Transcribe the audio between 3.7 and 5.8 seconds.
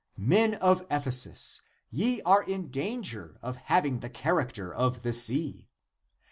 ing the character of the sea.